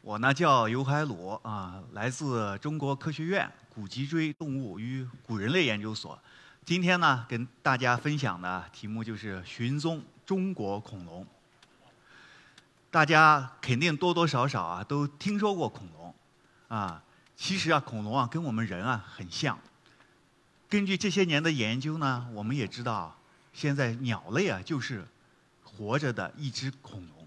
[0.00, 6.18] 我呢叫尤海鲁啊，来自中国科学院古脊椎动物与古人类研究所。
[6.64, 11.26] 今天呢，跟大家分享的题目就是寻踪中国恐龙。
[12.90, 16.14] 大家肯定多多少少啊都听说过恐龙
[16.68, 17.02] 啊。
[17.36, 19.58] 其实啊，恐龙啊跟我们人啊很像。
[20.68, 23.16] 根据这些年的研究呢，我们也知道，
[23.52, 25.06] 现在鸟类啊就是
[25.62, 27.17] 活着的一只恐龙。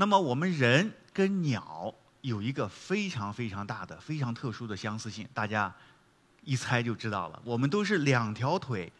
[0.00, 5.74] 那么我们人跟鸟有一个非常非常大的、非常特殊的相似性，大家
[6.44, 7.42] 一猜就知道了。
[7.44, 8.92] 我们都是两条腿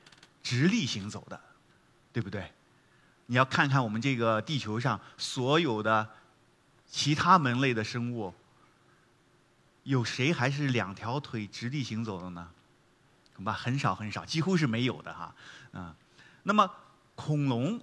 [0.43, 1.41] 直立行走的，
[2.13, 2.51] 对不对？
[3.27, 6.11] 你要看看我们这个地球上所有的
[6.85, 8.35] 其他门类的生物。
[9.85, 12.51] 有谁还是两条腿直立行走的呢？
[13.37, 15.33] 恐怕很少很少，几乎是没有的哈。
[15.75, 15.95] 嗯，
[16.43, 16.69] 那么
[17.15, 17.81] 恐龙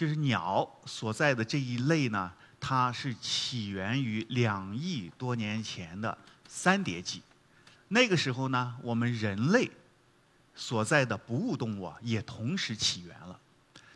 [0.00, 6.16] 就是鸟所在的这一类呢，它是起源于两亿多年前的
[6.48, 7.20] 三叠纪。
[7.88, 9.70] 那个时候呢，我们人类
[10.54, 13.38] 所在的哺乳动物啊，也同时起源了。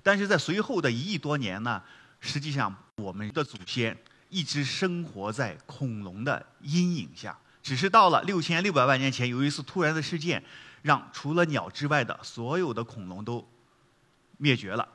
[0.02, 1.82] 但是在随后的一亿多年呢，
[2.20, 3.96] 实际上我们的祖先。
[4.28, 10.44] 一直生活在恐龙的阴影下，只是到了六千六百万年前，有一次突然的事件，
[10.82, 13.48] 让除了鸟之外的所有的恐龙都
[14.36, 14.86] 灭绝了，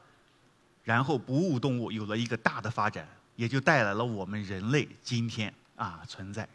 [0.83, 6.47] 然后哺乳动物有了一个大的发展，也就带来了我们人类今天啊存在。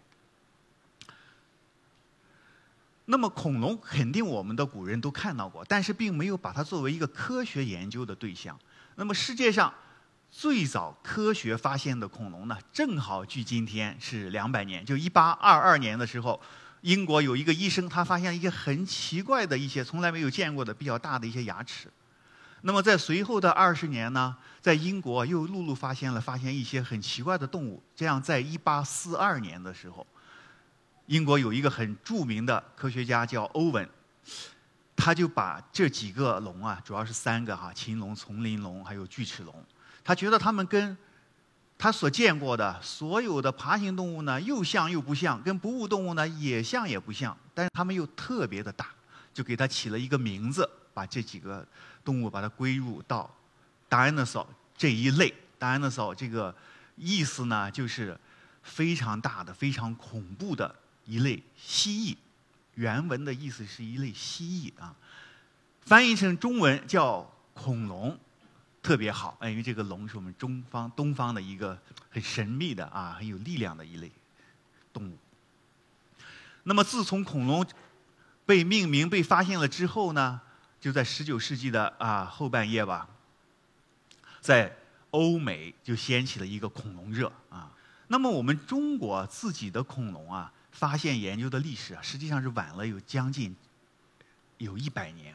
[3.05, 8.59] 那么恐龙肯定我们的古人都看到过，但是并没有把它作为一个科学研究的对象。
[8.97, 9.73] 那么世界上。
[10.37, 14.85] 最早科学发现的恐龙呢，正好距今天是两百年。
[14.85, 16.41] 就一八二二年的时候，
[16.81, 21.89] 英国有一个医生，他发现一些很奇怪的一些从来没有见过的比较大的一些牙齿。
[22.67, 27.83] 那么在随后的二十年呢，在英国又陆陆发现了发现一些很奇怪的动物。
[27.95, 30.07] 这样，在一八四二年的时候，
[31.05, 33.87] 英国有一个很著名的科学家叫欧文，
[34.97, 39.55] 他就把这几个龙啊，主要是三个哈，禽龙、丛林龙还有锯齿龙。
[40.03, 40.97] 他觉得他们跟
[41.77, 47.37] 他所见过的所有的爬行动物呢，又像又不像；跟哺乳动物呢，也像也不像。
[47.53, 48.87] 但是它们又特别的大，
[49.35, 51.67] 就给它起了一个名字，把这几个
[52.05, 53.33] 动物把它归入到
[53.89, 55.33] dinosaur 这一类。
[55.59, 56.55] dinosaur 这个
[56.97, 58.19] 意思呢，就是
[58.63, 60.75] 非常大的、非常恐怖的
[61.07, 62.17] 一类蜥蜴。
[62.75, 64.95] 原文的意思是一类蜥蜴啊，
[65.83, 68.19] 翻译成中文叫恐龙。
[68.83, 74.13] 特别好，因为这个龙是我们中方、东方的一个很神秘的啊，很有力量的一类
[74.93, 75.17] 动物。
[76.65, 77.67] 那么，自从恐龙
[78.45, 80.39] 被命名、被发现了之后呢，
[80.85, 83.09] 就在十九世纪的啊后半叶吧，
[84.43, 84.77] 在
[85.13, 87.73] 欧美就掀起了一个恐龙热啊。
[88.09, 93.57] 那么，我们中国自己的恐龙啊，发现研究的历史啊，实际上是晚了有将近
[94.59, 95.35] 有一百年。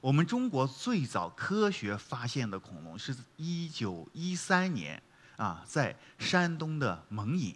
[0.00, 5.02] 我们中国最早科学发现的恐龙是一九一三年
[5.36, 7.52] 啊，在山东的蒙阴。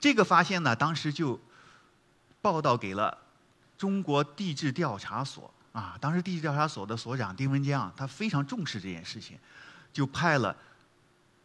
[0.00, 1.38] 这个发现呢，当时就
[2.40, 3.18] 报道给了
[3.76, 5.96] 中国地质调查所啊。
[6.00, 9.38] 当时地质调查所的所长丁文江啊，他非常重视这件事情，
[9.92, 10.56] 就派了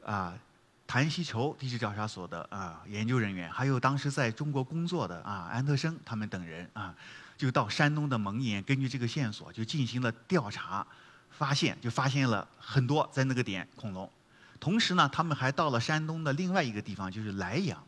[0.05, 0.33] 啊
[0.87, 6.95] 谭锡畴地质调查所的啊研究人员，还有当时在中国工作的啊安特生他们等人啊。
[7.35, 10.85] 就到山东的蒙岩，根据这个线索就进行了调查，
[11.31, 14.09] 发现就发现了很多在那个点恐龙。
[14.59, 17.83] 同时呢，他们还到了山东的另外一个地方，就是莱阳，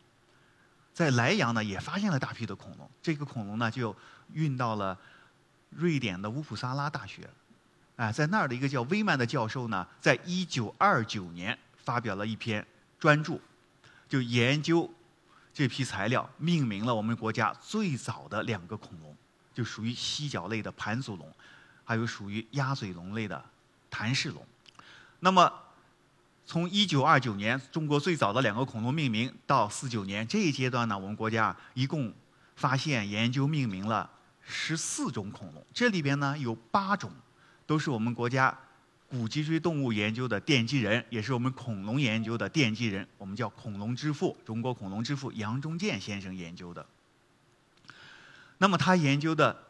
[0.93, 2.89] 在莱阳呢也发现了大批的恐龙。
[3.01, 3.95] 这个恐龙呢就
[4.33, 4.97] 运到了
[5.75, 7.29] 瑞典的乌普萨拉大学，
[7.95, 12.65] 啊，在那儿的一个叫威曼的教授呢，在一九二九年发表了一篇
[12.99, 13.39] 专著，
[14.07, 14.89] 就研究
[15.53, 19.15] 这批材料，命名了我们国家最早的两个恐龙。
[19.53, 21.33] 就属于犀角类的盘足龙，
[21.85, 23.41] 还有属于鸭嘴龙类的
[23.89, 24.45] 谭氏龙。
[25.21, 25.49] 那么，
[26.45, 32.13] 从一九二九年中国最早的两个恐龙命名到四九年这一阶段呢，我们国家一共
[32.57, 34.09] 发现、研究、命名了
[34.45, 35.65] 十四种恐龙。
[35.73, 37.11] 这里边呢有八种
[37.65, 38.57] 都是我们国家
[39.09, 43.07] 古脊椎动物研究的奠基人，也是我们恐龙研究的奠基人。
[43.17, 46.85] 我们叫恐龙之父，中国恐龙之父杨中建先生研究的。
[48.57, 49.63] 那么他研究的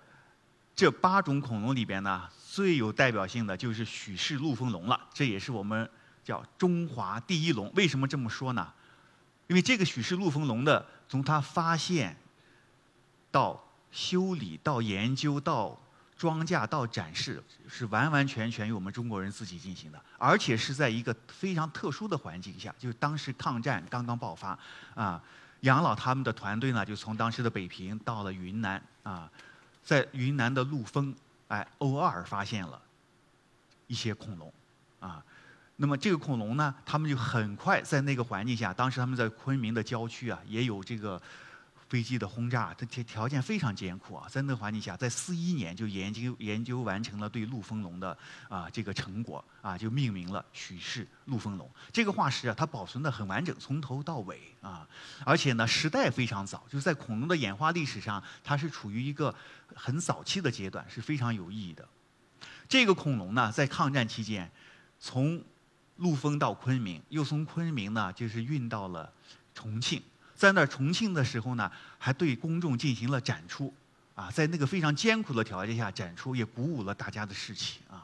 [0.75, 4.99] 这八种恐龙里边呢，最有代表性的就是许氏陆丰龙了。
[5.13, 5.89] 这也是我们
[6.23, 7.71] 叫中华第一龙。
[7.75, 8.71] 为什么这么说呢？
[9.47, 12.15] 因为这个许氏陆丰龙的，从它发现
[13.31, 13.64] 到
[13.95, 15.79] 修理到研究到
[16.17, 24.59] 装架到展示是完完全全由我们中国人自己进行的，而且是在一个非常特殊的环境下，就是当时抗战刚刚爆发，
[24.95, 25.23] 啊，
[25.61, 29.31] 杨老他们的团队呢就从当时的北平到了云南，啊，
[29.81, 31.15] 在云南的陆丰，
[31.47, 32.81] 哎，偶尔发现了
[33.87, 34.53] 一些恐龙，
[34.99, 35.23] 啊，
[35.77, 41.21] 那么这个恐龙呢，他们就很快在那个环境下，当时他们在昆明的郊区啊，也有这个。
[41.95, 48.17] 飞机的轰炸，它条条件非常艰苦啊，在那个环境下，在四一年就研究研究完成了对陆丰龙的
[48.49, 51.71] 啊这个成果啊，就命名了许氏陆丰龙。
[51.93, 54.85] 这个化石啊，它保存的很完整，从头到尾啊，
[55.23, 59.33] 而且呢时代非常早，就是在恐龙的演化历史上，它是处于一个
[59.73, 61.87] 很早期的阶段，是非常有意义的。
[62.67, 64.51] 这个恐龙呢，在抗战期间，
[64.99, 65.41] 从
[65.95, 69.09] 陆丰到昆明，又从昆明呢就是运到了
[69.53, 70.03] 重庆。
[70.35, 73.73] 在那重庆的时候呢，还对公众进行了展出，
[74.15, 78.03] 啊，在那个非常艰苦的条件下展出，也鼓舞了大家的士气啊。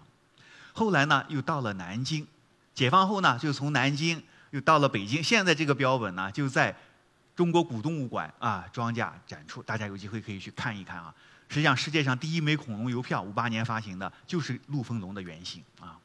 [0.74, 2.26] 后来呢，又到了南京，
[2.74, 5.22] 解放后呢，就从南京又到了北京。
[5.22, 6.76] 现在这个标本呢，就在
[7.36, 11.14] 中国古动物馆啊装架展出，大家有机会可以去看一看啊。
[11.50, 16.00] 实际上，世界上第一枚恐龙邮票，五八年发行的，就是陆丰龙的原型啊。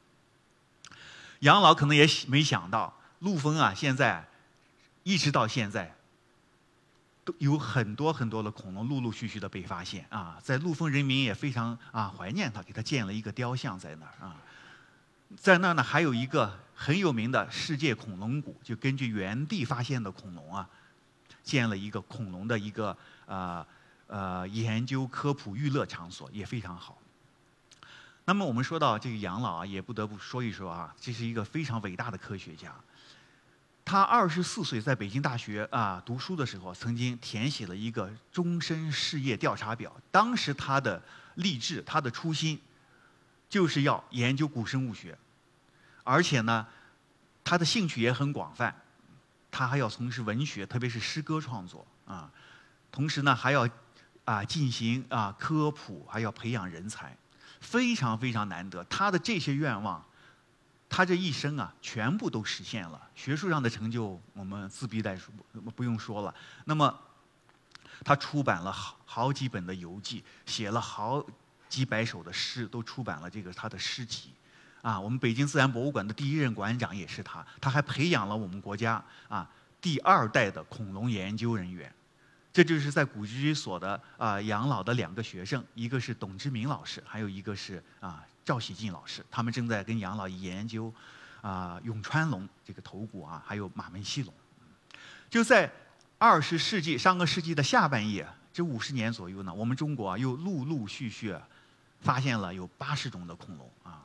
[1.39, 4.27] 杨老可能也没想到，陆丰啊，现在
[5.03, 5.96] 一直到现在。
[7.39, 14.35] 有很多很多的恐龙陆陆续续的被发现啊，在陆丰人民也非常啊怀念他，给他建了一个雕像在那儿啊。
[15.35, 20.69] 在那儿呢，还有一个很有名的世界恐龙谷，就根据原地发现的恐龙啊，
[21.43, 23.65] 建了一个恐龙的一个呃
[24.07, 26.97] 呃研究科普娱乐场所，也非常好。
[28.23, 32.73] 那么我们说到这个杨老啊，也不得不说一说啊，这是一个非常伟大的科学家。
[33.87, 39.95] 他二十四岁在北京大学啊读书的时候，曾经填写了一个终身事业调查表。
[40.11, 41.01] 当时他的
[41.35, 42.59] 励志，他的初心，
[43.47, 45.17] 就是要研究古生物学，
[46.03, 46.67] 而且呢，
[47.45, 48.75] 他的兴趣也很广泛，
[49.49, 52.29] 他还要从事文学，特别是诗歌创作啊。
[52.91, 53.65] 同时呢，还要
[54.25, 57.15] 啊进行啊科普，还要培养人才，
[57.61, 58.83] 非常非常难得。
[58.89, 60.03] 他的这些愿望。
[60.89, 63.09] 他这一生啊，全部都实现了。
[63.13, 65.33] 学术上的成就，我们自必代说，
[65.75, 66.33] 不用说了。
[66.65, 66.99] 那么，
[68.03, 71.23] 他出版了好好几本的游记，写了好
[71.67, 74.31] 几百首的诗，都出版了这个他的诗集。
[74.81, 77.45] 啊，我们北京自然博物馆的第一任馆长也是他。
[77.59, 79.49] 他还培养了我们国家啊
[79.81, 81.93] 第二代的恐龙研究人员。
[82.57, 89.23] 这就是在古居所的啊养老的两个学生，一个是董志明老师，还有一个是啊赵喜进老师。
[89.29, 90.91] 他们正在跟杨老研究
[91.41, 94.33] 啊永川龙这个头骨啊，还有马门溪龙。
[95.29, 95.71] 就在
[96.17, 101.35] 二十世纪上个世纪的下半叶，这五十年左右呢，我们中国又陆陆续续
[102.01, 104.03] 发现了有八十种的恐龙啊。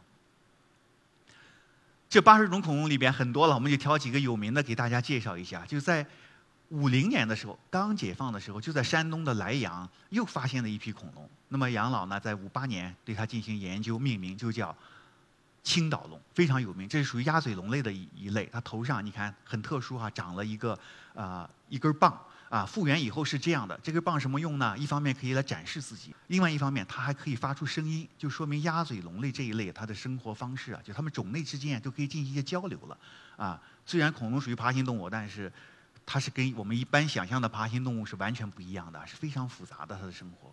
[2.10, 5.64] 这八十种恐龙里边很多了，我们就挑几个有名的给大家介绍一下。
[5.64, 6.06] 就在
[6.72, 11.28] 五零年的时候，刚解放的时候，就在山东的莱阳又发现了一批恐龙。
[11.48, 14.74] 那么杨老呢，在五八年对它进行研究，命名就叫
[15.62, 16.88] 青岛龙，非常有名。
[16.88, 18.48] 这是属于鸭嘴龙类的一一类。
[18.50, 20.78] 它头上你看很特殊哈，长了一个
[21.14, 22.64] 啊一根棒啊。
[22.64, 23.78] 复原以后是这样的。
[23.82, 24.74] 这根棒什么用呢？
[24.78, 32.96] 一方面可以来展示自己，另外一方面它还可以发出声音，就说明鸭嘴龙类这一类它的生活方式啊，就它们种类之间都可以进行一些交流了
[33.36, 33.60] 啊。
[33.84, 35.52] 虽然恐龙属于爬行动物，但是
[36.04, 40.52] 它是跟我们一般想象的爬行动物是完全不一样的，是非常复杂的它的生活。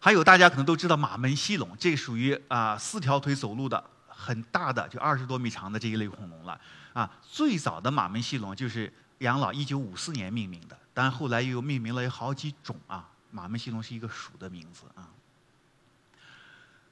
[0.00, 6.60] 还有大家可能都知道马门溪龙，这属于啊四条腿走路的很大的，就二十多米长的这一类恐龙了。
[6.92, 13.08] 啊，最早的马门溪龙就是杨老一九五四年命名的，但后来又命名了有好几种啊。
[13.30, 15.08] 马门溪龙是一个属的名字啊。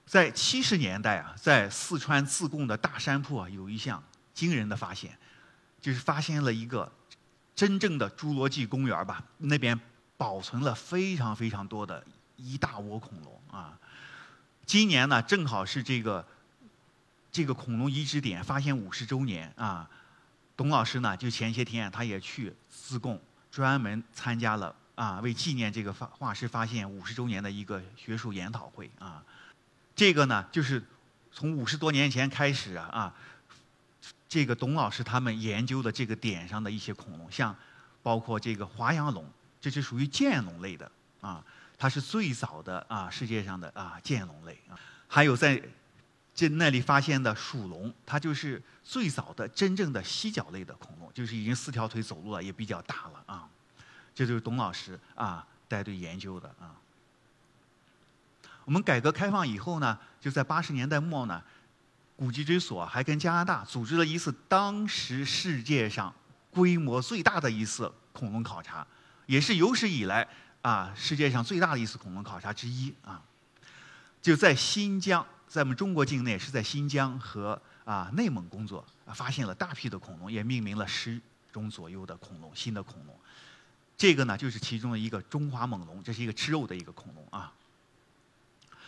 [0.07, 4.03] 在七十年代啊，在四川自贡的大山铺啊，有一项
[4.35, 5.17] 惊人的发现。
[5.83, 6.91] 就是发现了一个
[7.57, 9.79] 真正的侏罗纪公园吧，那边
[10.17, 12.03] 保存了非常非常多的
[12.37, 13.77] 一大窝恐龙啊。
[14.65, 16.25] 今年呢，正好是这个
[17.33, 19.91] 这个恐龙遗址点发现五十周年啊。
[20.57, 23.21] 董老师呢，就前些天他也去自贡，
[23.51, 29.21] 专门参加了啊，为纪念这个发化石发现五十周年的一个学术研讨会啊。
[29.97, 30.81] 这个呢，就是
[31.33, 33.13] 从五十多年前开始啊。
[34.33, 37.55] 这个董老师他们研究的这个点上的一些恐龙，像
[38.03, 39.23] 包括这个华阳龙，
[39.61, 41.45] 这是属于剑龙类的啊，
[41.77, 44.81] 它是最早的啊世界上的啊剑龙类啊。
[45.07, 45.63] 还有在
[46.35, 53.47] 这那里发现的鼠龙，它就是最早的真正的犀角类的恐龙，就是已经四条腿走路了，也比较大了啊。
[54.15, 56.73] 这就是董老师啊带队研究的啊。
[58.65, 61.43] 我们改革开放以后呢，就在八十年代末呢，
[62.23, 66.15] 古籍之所还跟加拿大组织了一次当时世界上
[66.53, 68.87] 规模最大的一次恐龙考察，
[69.27, 70.29] 也是有史以来
[70.61, 73.21] 啊世界上最大的一次恐龙考察之一啊。
[74.23, 81.21] 就在新疆，在我们中国境内，是在新疆和啊内蒙工作，发现了大批的恐龙，也命名了十
[81.53, 83.19] 种左右的恐龙，新的恐龙。
[83.99, 87.53] 这个呢，就是其中的一个中华猛龙，这是一个吃肉的一个恐龙啊。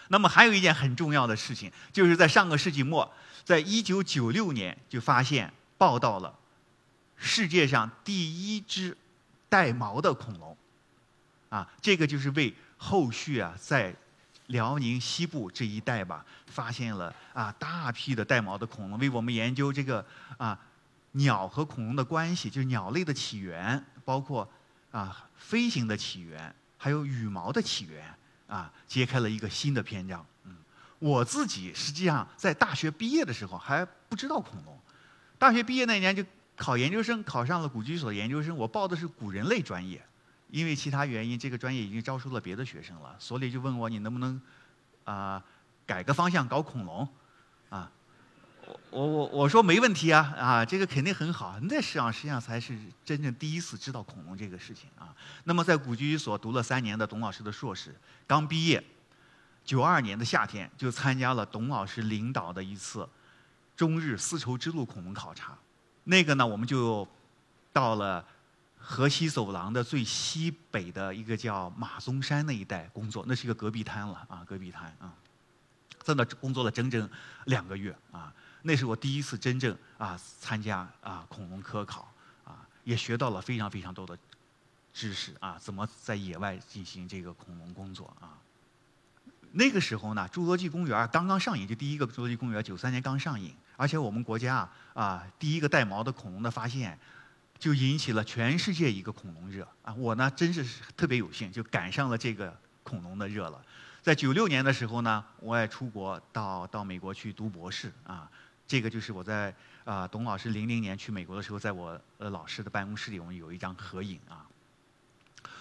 [0.08, 3.10] 那么还有一件很重要的事情，就是在上个世纪末，
[3.44, 6.38] 在一九九六年就发现报道了
[7.16, 8.96] 世界上第一只
[9.48, 10.56] 带毛的恐龙，
[11.48, 13.94] 啊，这个就是为后续啊在。
[14.48, 20.04] 辽宁西部这一带吧，发现了啊大批的带毛的恐龙，为我们研究这个
[20.36, 20.60] 啊
[21.12, 24.46] 鸟和恐龙的关系，就是鸟类的起源，包括
[24.90, 28.14] 啊飞行的起源，还有羽毛的起源
[28.46, 30.24] 啊，揭开了一个新的篇章。
[30.98, 34.78] 我自己实际上在大学毕业的时候还不知道恐龙，
[35.38, 36.24] 大学毕业那年就
[36.56, 40.04] 考研究生，考上了古居所研究生，我报的是古人类专业。
[40.50, 44.40] 因为其他原因，这个专业已经招收了别的学生了，所里就问我你能不能
[45.02, 45.42] 啊
[45.84, 47.08] 改个方向搞恐龙
[47.70, 47.90] 啊？
[48.64, 51.58] 我我我我说没问题啊啊，这个肯定很好。
[51.62, 55.12] 那实际上实际上才是真正第一次知道恐龙这个事情啊。
[55.42, 57.92] 那么在古居所读了三年的董老师的硕士，
[58.24, 58.84] 刚毕业，
[59.64, 63.08] 九二年的夏天就参加了董老师领导的一次
[63.74, 65.56] 中日丝绸之路恐龙考察。
[66.04, 67.08] 那个呢，我们就
[67.72, 68.24] 到了。
[68.86, 75.10] 河西走廊的最西北的一个叫马鬃山那一带工作，那是一个戈壁滩了啊，戈壁滩啊，
[76.02, 77.08] 在那工作了整整
[77.46, 78.30] 两个月啊，
[78.60, 82.12] 那是我第一次真正啊参加啊恐龙科考
[82.44, 84.18] 啊，也学到了非常非常多的
[84.92, 88.36] 知识啊，怎么在野外进行这个恐龙工作啊。
[89.54, 96.98] 那个时候呢，侏罗纪公园刚刚上映，就第一个侏罗纪公园九三年刚上映，而且我们国家啊啊第一个带毛的恐龙的发现。
[97.56, 99.94] 就引起了全世界一个恐龙热啊！
[99.94, 103.64] 我呢，真是特别有幸，就赶上了这个恐龙的热了。
[104.02, 108.28] 在九六年的时候呢，我也出国到到美国去读博士啊。
[108.66, 114.44] 这个就是我在啊董老师零零年去美国的时候，在我呃老师的办公室里，我们有一张合影啊。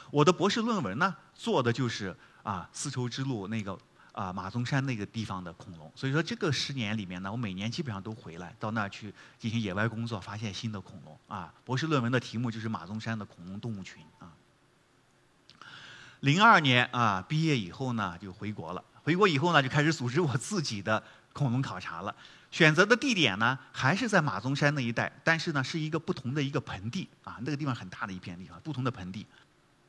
[0.10, 3.78] 我的博士论文呢，做的就是啊丝绸之路那个。
[4.14, 11.20] 啊，马鬃山那个地方的恐龙，所以说这个十年里面呢，我每年基本上都回来到那儿去进行野外工作，发现新的恐龙。
[11.28, 14.04] 啊，博士论文的题目就是马鬃山的恐龙动物群。
[14.20, 14.30] 啊，
[16.20, 18.84] 零二年啊，毕业以后呢，就回国了。
[19.02, 22.16] 回国以后呢，就开始组织我自己的恐龙考察了。
[22.52, 27.10] 选择的地点呢，还是在马鬃山那一带，但是呢，是一个不同的一个盆地。
[27.24, 29.26] 啊，那个地方很大的一片地方，不同的盆地。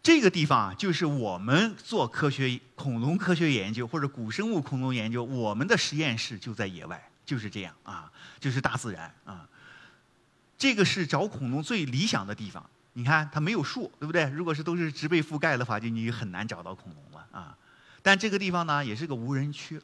[0.05, 9.49] 这个地方啊，就是我们做科学恐龙科学研究或者古生物恐龙研究，我们的实验室就在野外，就是这样啊，就是大自然啊。
[10.59, 12.69] 这个是找恐龙最理想的地方。
[12.93, 14.29] 你看，它没有树，对不对？
[14.29, 17.57] 如果是都是植被覆盖的话，就你很难找到恐龙了啊。
[18.03, 19.81] 但这个地方呢，也是个无人区，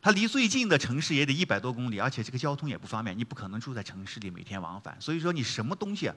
[0.00, 4.96] 它离最近的城市也得一百多公里，而且这个交通也不方便，你不可能住在城市里每天往返。
[4.98, 6.10] 所以说，你什么东西？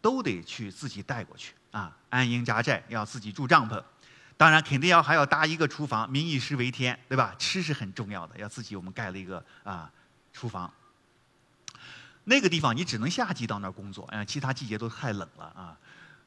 [0.00, 1.96] 都得去自己带过去啊！
[2.10, 3.82] 安营扎寨要自己住帐篷，
[4.36, 7.34] 当然肯定要还要搭一个厨房，民以食为天，对吧？
[7.38, 9.90] 吃是很重要的，要自己我们盖了一个啊
[10.32, 10.72] 厨房。
[12.24, 15.76] 那个地方你只能夏季到那儿工作，嗯，其他季节都太冷了啊。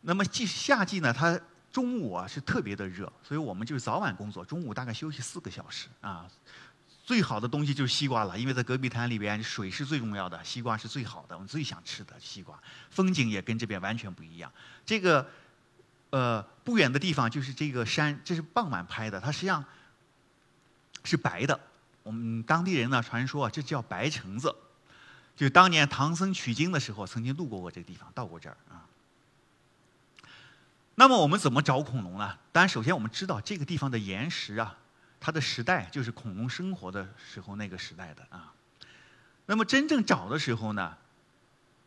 [0.02, 1.40] 那么季夏季呢，它
[1.72, 6.26] 中午啊是特别的热，所以我们就是早晚工作，中午大概休息四个小时啊。
[7.06, 12.60] 最好的东西就是西瓜了，因为在戈壁滩里边，水是最重要的，西瓜是最好的，我们最想吃的西瓜。
[12.90, 14.52] 风景也跟这边完全不一样。
[14.84, 15.30] 这个，
[16.10, 19.64] 呃，不远的地方就是这个山，这是傍晚拍的，它实际上
[21.04, 21.60] 是白的。
[22.02, 24.56] 我们当地人呢传说这叫白橙子，
[25.36, 28.82] 就当年唐僧取经的时候曾经路过过这个地方，到过这儿啊。
[30.96, 32.36] 那么我们怎么找恐龙呢？
[32.52, 34.76] 当然，首先我们知道这个地方的岩石啊。
[35.26, 38.54] 它的时代就是恐龙生活的时候那个时代的啊，
[39.48, 40.96] 那么真正找的时候呢，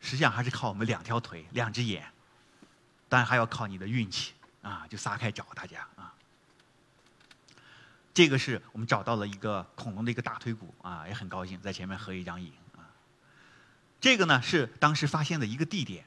[0.01, 2.05] 实际上还是靠我们两条腿、两只眼，
[3.09, 6.13] 当然还要靠你的运气啊，就撒开找大家啊。
[8.13, 12.91] 这个是我们找到了一个恐龙的一个大腿骨啊，也很高兴在前面合一张影啊。
[14.01, 16.05] 这个呢是当时发现的一个地点，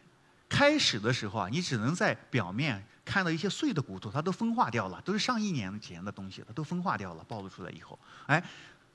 [0.50, 2.86] 开始的时候啊，你只能在表面。
[3.04, 8.44] 看到一些碎的骨头，它都风化掉了，都是上亿年前的东西，它都风化掉了，暴露出来以后，哎，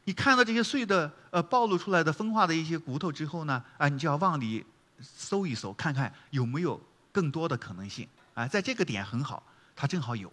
[0.04, 4.64] 你看到这些碎的呃暴露出来的风化的一些骨头之后呢，啊，你就要往里
[5.00, 9.42] 搜一搜，看看有没有更多的可能性，啊，在这个点很好，
[9.74, 10.32] 它正好有，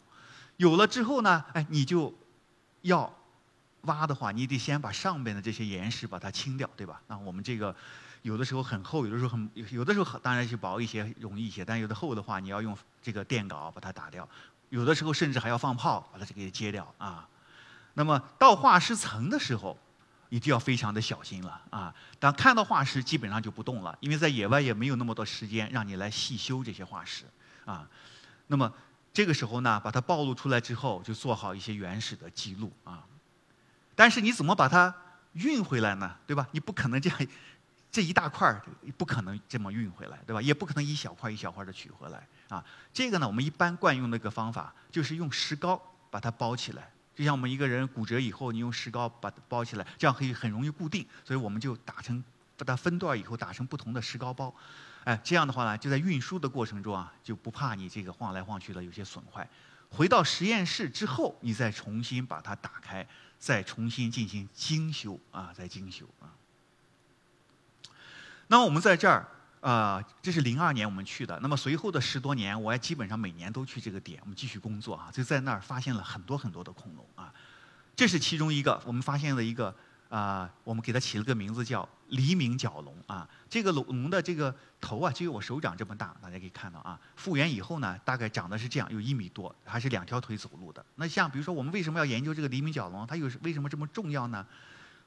[0.57, 2.13] 有了之后呢，哎，你就
[2.81, 3.11] 要
[3.83, 7.01] 挖的话，你得先把上边的这些岩石把它清掉，对吧？
[7.07, 7.75] 那我们这个
[8.21, 14.27] 有的时候很厚，有的时候很有的时候当然是薄一些容易一些，但有的厚的话，你要用这个电镐把它打掉，
[14.69, 17.27] 有的时候甚至还要放炮把它这个揭掉啊。
[17.95, 19.77] 那么到化石层的时候，
[20.29, 21.93] 一定要非常的小心了啊！
[22.19, 27.25] 当看到化石，基本上就不动了，因为在野外也没有那么多时间让你来细修这些化石
[27.65, 27.87] 啊。
[28.47, 28.73] 那么
[29.13, 33.03] 这个时候呢，把它暴露出来之后，就做好一些原始的记录啊。
[33.95, 34.93] 但是你怎么把它
[35.33, 36.15] 运回来呢？
[36.27, 36.47] 对吧？
[36.51, 37.19] 你不可能这样，
[37.91, 38.61] 这一大块儿
[38.97, 40.41] 不可能这么运回来，对吧？
[40.41, 42.63] 也不可能一小块一小块的取回来啊。
[42.91, 51.05] 这个呢，我们一般惯用的一个方法就是用石膏把它包起来，就像我们一个人骨折以后，你用石膏把它包起来，这样可以很容易固定。
[51.23, 52.23] 所以我们就打成
[52.57, 54.53] 把它分段以后打成不同的石膏包。
[55.03, 59.47] 哎，这样的话呢，就在运输的过程中啊，就不怕你这个晃来晃去的有些损坏。
[59.89, 63.05] 回到实验室之后，你再重新把它打开，
[63.43, 66.31] 再重新进行精修啊，再精修啊。
[68.47, 69.27] 那么我们在这儿
[69.59, 71.37] 啊，这是零二年我们去的。
[71.41, 77.33] 那么随后的十多年，我也基本上每年都去这个点，我们继续工作啊，就在那儿发现了很多很多的恐龙啊。
[77.97, 79.75] 这是其中一个，我们发现的一个。
[80.13, 83.27] 啊，我们给它起了个名字叫黎明角龙啊。
[83.49, 86.99] 这个龙的这个头啊，就有我手掌这么大，大家可以看到啊。
[87.15, 90.85] 复原以后呢，大概长得是这样，有一米多，还是两条腿走路的。
[90.97, 93.07] 那像比如说，我们为什么要研究这个黎明角龙？
[93.07, 94.45] 它又是为什么这么重要呢？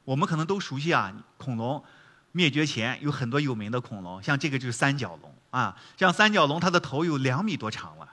[0.02, 1.84] 我们可能都熟悉啊，恐龙
[2.32, 5.80] 灭绝前有很多有名的恐龙，像这个就是三角龙啊。
[5.96, 8.12] 像三角龙，它的头有两米多长了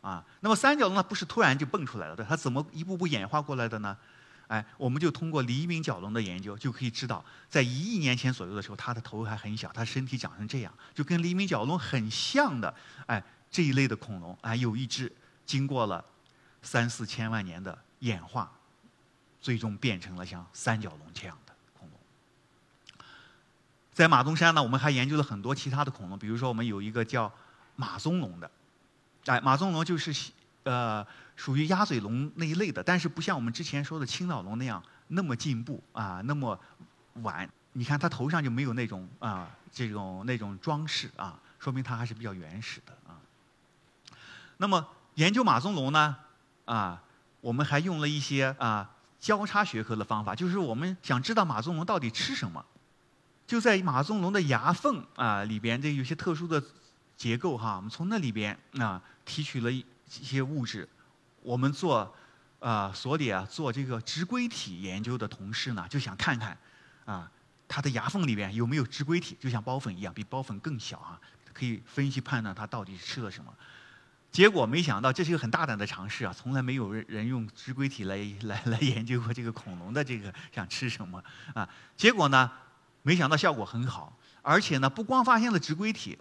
[0.00, 0.24] 啊。
[0.40, 3.94] 那么三角龙呢，不是突然就蹦出来了的，它怎么一步步演化过来的呢？
[4.50, 12.74] 哎，我们就通过黎明角龙的研究，就可以知道，在一亿年前左右的时候，它的头还很小，它身体长成这样，就跟黎明角龙很像的，
[13.06, 15.12] 哎，这一类的恐龙，哎，有一只
[15.46, 16.04] 经过了
[16.62, 18.50] 三四千万年的演化，
[19.40, 23.06] 最终变成了像三角龙这样的恐龙。
[23.94, 27.32] 在马鬃山呢，我们还研究了很多其他的恐龙，比如说我们有一个叫
[27.76, 28.50] 马鬃龙的，
[29.26, 30.32] 哎，马鬃龙就是
[30.64, 31.06] 呃。
[31.40, 36.60] 属于鸭嘴龙那一类的，但是不像我们之前说的青岛龙那样那么进步啊，那么
[37.22, 37.48] 晚。
[37.72, 43.16] 你看它头上就没有那种啊这种那种装饰啊，说明它还是比较原始的啊。
[44.58, 46.14] 那么研究马鬃龙呢
[46.66, 47.02] 啊，
[47.40, 52.62] 我们还用了一些啊交叉学科的方法，就是我们想知道马鬃龙到底吃什么，
[53.46, 56.62] 就在马鬃龙的牙缝啊里边，这有些特殊的
[57.16, 60.86] 结构哈，我们从那里边啊提取了一些物质。
[61.42, 62.14] 我们做，
[62.58, 66.56] 啊，所里啊做这个植硅体研究的同事呢，就想看看，
[67.04, 67.30] 啊，
[67.66, 71.20] 它的牙缝里边有没有植硅体，就像孢粉一样，比孢粉更小啊，
[71.52, 73.52] 可以分析判断它到底吃了什么。
[74.30, 81.22] 结果没想到，这是一个很大胆的尝试啊，从来没有人用植硅体来来来研究过这个恐龙的这个想吃什么
[81.54, 81.68] 啊。
[81.96, 82.48] 结果呢，
[83.02, 86.16] 没想到效果很好，而且呢，不光发现了植硅体，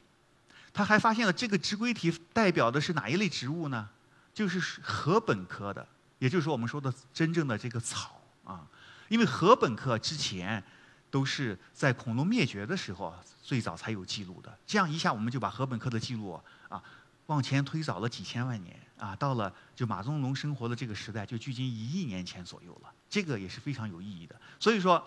[0.73, 3.87] 他还发现了这个植硅体代表的是哪一类植物呢？
[4.33, 5.85] 就是禾本科的，
[6.17, 8.65] 也就是我们说的真正的这个草啊，
[9.09, 10.63] 因为禾本科之前
[11.11, 14.57] 都是在恐龙灭绝的时候最早才有记录的。
[14.65, 16.39] 这样一下，我们就把禾本科的记录
[16.69, 16.81] 啊
[17.25, 22.89] 往前推早了几千万年啊，到了就马鬃龙生活的这个时代，就距今一亿年前左右了。
[23.09, 24.35] 这个也是非常有意义的。
[24.59, 25.03] 所以说，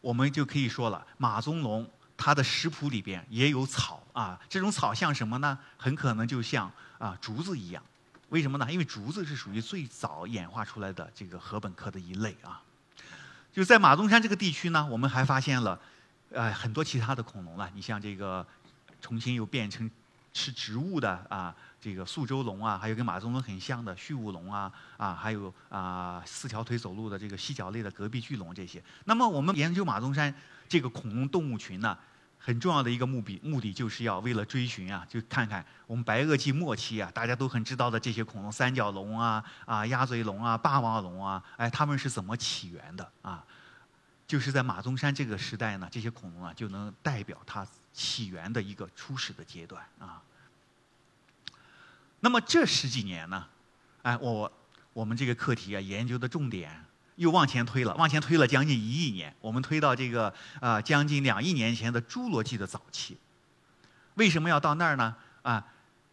[0.00, 5.58] 我们就可以说了，马鬃龙它的食谱里边也有草啊，这种草像什么呢？
[5.76, 6.72] 很可能就像。
[6.98, 7.82] 啊，竹子一样，
[8.30, 8.72] 为什么呢？
[8.72, 12.62] 因为竹子是属于最早演化出来的这个禾本科的一类啊。
[13.52, 15.80] 就在马鬃山这个地区呢，我们还发现了，
[16.30, 17.70] 呃，很多其他的恐龙了。
[17.74, 18.46] 你像这个，
[19.00, 19.90] 重新又变成
[20.34, 28.82] 吃植物的啊，这个宿州龙啊，还有跟马鬃龙很像的畜物龙啊，啊，还有啊四条腿走路的这个犀角类的隔壁巨龙这些。
[29.04, 30.34] 那么我们研究马鬃山
[30.68, 31.96] 这个恐龙动物群呢？
[32.46, 43.44] 很重要的一个目的，目的就是要为了追寻啊，就看看我们白垩纪末期啊，大家都很知道的这些恐龙，三角龙啊，啊鸭嘴龙啊，霸王龙啊，哎，它们是怎么起源的啊？
[44.28, 50.22] 就是在马鬃山这个时代呢，这些恐龙啊，就能代表它起源的一个初始的阶段啊。
[52.20, 53.44] 那么这十几年呢，
[54.02, 54.52] 哎，我
[54.92, 56.85] 我们这个课题啊，研究的重点。
[57.16, 63.16] 又往前推了，往前推了将近一亿年，我们推到这个啊将近两亿年前的侏罗纪的早期。
[64.14, 65.14] 为什么要到那儿呢？
[65.42, 65.66] 啊，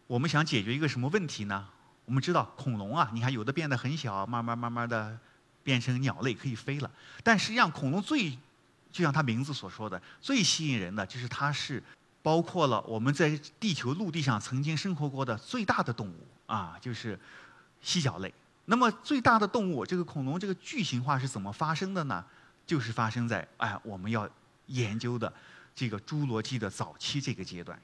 [0.06, 1.66] 我们想解决一个什么问题呢？
[2.04, 5.18] 我们知道恐龙啊，你看有的变得很小，慢慢慢慢的
[5.62, 6.90] 变成鸟类可以飞了。
[7.22, 8.30] 但实际上恐龙最，
[8.92, 11.82] 就像它名字所说的，最吸引人的就是它是
[12.22, 17.18] 包括了我们在地球陆地上曾经生活过的最大的动物啊，就是
[17.80, 18.32] 犀角类。
[18.66, 22.24] 那么最大的动物，这个恐龙这个巨型化是怎么发生的呢？
[22.66, 24.26] 就是发生在哎我们要
[24.68, 25.30] 研究的
[25.74, 27.78] 这个侏罗纪的早期这个阶段。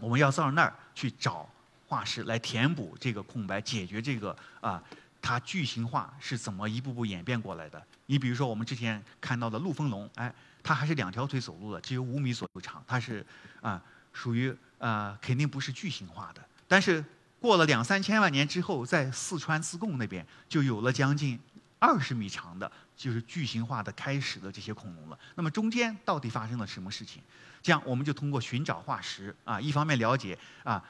[0.00, 1.48] 我们要到那儿去找
[1.86, 4.82] 化石来填补这个空白，解决这个啊
[5.22, 7.80] 它巨型化是怎么一步步演变过来的。
[8.06, 13.24] 你比如说我们之前看到的陆丰龙，哎，它还是两条腿走路的，只有五米左右长，它是
[13.60, 13.80] 啊
[14.12, 17.04] 属于啊肯定不是巨型化的，但是。
[17.40, 21.38] 过了两三千万年之后，在四川自贡那边就有了将近
[21.78, 25.18] 二十米长的，就是巨型化的开始的这些恐龙了。
[25.36, 27.22] 那么中间到底发生了什么事情？
[27.62, 30.82] 这样我们就通过寻找化石啊，一方面了解啊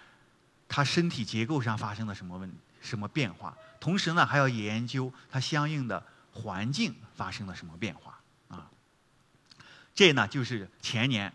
[0.69, 8.71] 它身体结构上发生了什么问什么变化，同时呢还要研究它相应的环境发生了什么变化啊。
[9.95, 11.31] 这呢就是前年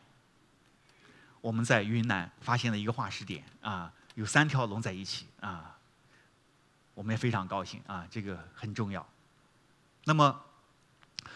[1.42, 3.94] 我们在云南发现的一个化石点啊。
[4.16, 5.76] 有三条龙在一起啊，
[6.94, 9.06] 我们也非常高兴啊，这个很重要。
[10.06, 10.40] 那么，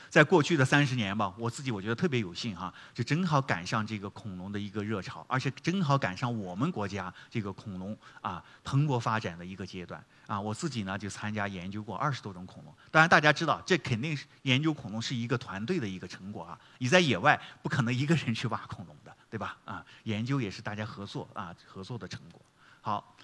[0.09, 10.39] 在过去的三十年吧，我自己我觉得特别有幸哈，就正好赶上这个恐龙的一个热潮，而且正好赶上我们国家这个恐龙啊蓬勃发展的一个阶段啊。
[10.39, 12.73] 我自己呢就参加研究过二十多种恐龙。
[12.91, 19.57] 当然，大家知道这肯定是研究恐龙是一个团队的一个成果啊，你在野外不可能一个人去挖恐龙的，对吧？
[19.65, 22.41] 啊，研究也是大家合作啊合作的成果。
[22.87, 23.17] 好，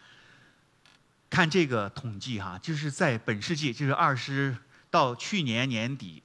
[1.29, 4.57] 看这个统计哈，就是在本世纪，就是二十
[4.91, 6.21] 到去年年底，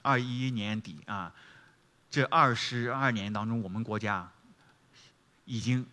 [0.00, 1.30] 二一年底啊，
[2.10, 4.32] 这二十二年当中，我们国家
[5.44, 5.86] 已经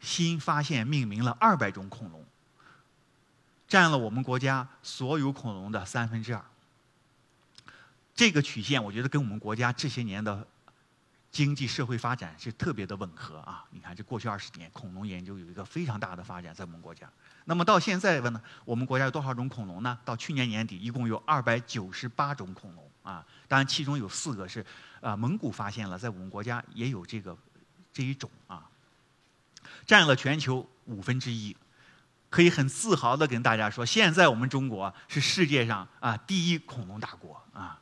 [0.00, 2.24] 新发现、命名了二百种恐龙，
[3.68, 6.42] 占了我们国家所有恐龙的三分之二。
[8.14, 10.46] 这个曲线，我觉得跟我们国家这些年的。
[11.30, 13.64] 经济社会发展是特别的吻合啊！
[13.70, 17.08] 你看，这过去二十年，恐龙研究有一个非常大的发展，在我们国家。
[17.44, 19.96] 那么到现在问呢，我们国家有多少种恐龙呢？
[20.04, 23.24] 到去年年底，一共有二百九十八种恐龙啊！
[23.46, 24.64] 当然，其中有四个是
[25.00, 27.36] 啊蒙古发现了，在我们国家也有这个
[27.92, 28.68] 这一种啊，
[29.86, 31.56] 占了全球五分之一，
[32.28, 37.78] 可以很自豪的跟大家说，现在我们中国是世界上啊第一恐龙大国啊。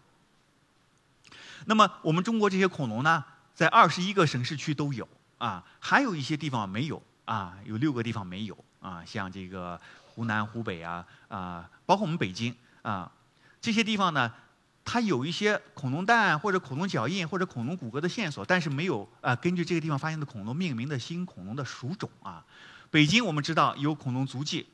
[1.64, 3.24] 那么我们中国这些恐龙呢？
[3.58, 13.10] 在二十一个省市区都有啊，还有一些地方没有啊，有六个地方没有啊，像这个湖南、湖北啊啊，包括我们北京啊，
[13.60, 14.32] 这些地方呢，
[14.84, 22.46] 它有一些恐龙蛋或者恐龙脚印或者恐龙骨骼的线索，但是没有啊，根据这个地方发现的恐龙命名的新恐龙的属种啊。
[22.92, 24.68] 北京我们知道有恐龙足迹，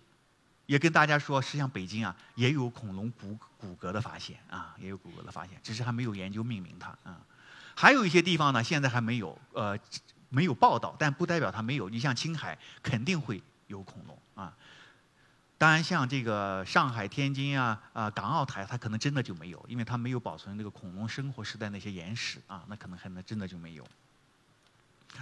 [0.66, 7.18] 也跟大家说，实际上北京啊也有恐龙骨骨骼的发现啊，也有骨骼的发现，只是还没有研究命名它啊。
[7.74, 9.78] 还有一些地方呢，现在还没有呃
[10.28, 11.88] 没有报道，但不代表它没有。
[11.88, 14.56] 你像青海，肯定会有恐龙啊。
[15.56, 23.86] 当然，像这个上海、天津啊啊港澳台，它可能真的就没有，因为它没有保存那个恐龙生活时代那些岩石啊，那可能还能真的就没有。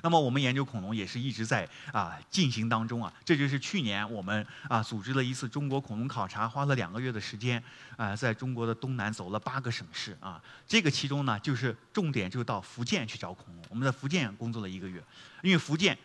[0.02, 7.62] 那么我们研究恐龙也是一直在啊进行当中啊，这就是去年我们啊组织了一次中国恐龙考察，花了两个月的时间
[7.96, 15.02] 啊，在中国的东南走了八个省市啊，这个其中呢就是重点就到福建去找恐龙，我们在福建工作了一个月，
[15.42, 15.96] 因为福建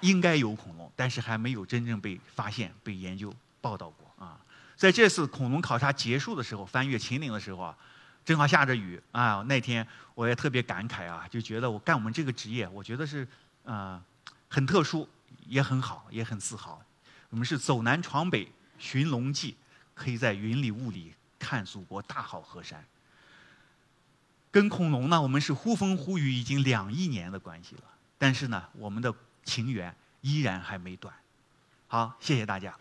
[0.00, 4.38] 应该有恐龙，但是还没有真正被发现、被研究报道过啊。
[4.76, 7.76] 在这次恐龙考察结束的时候，翻越秦岭的时候啊。
[8.24, 9.44] 正好下着雨啊！
[9.46, 13.26] 那天我也特别感慨啊，就觉得我干我们这个职业，我觉得是
[13.64, 14.02] 啊
[14.48, 15.08] 很特殊，
[15.46, 16.82] 也很好，也很自豪。
[17.28, 19.56] 我们是走南闯北寻龙记，
[19.94, 22.82] 可以在云里雾里看祖国大好河山。
[24.50, 27.82] 跟恐龙呢，我们是呼风呼雨已经两亿年的关系了，
[28.16, 29.12] 但是呢，我们的
[29.44, 31.12] 情缘依然还没断。
[31.88, 32.74] 好，谢谢大家。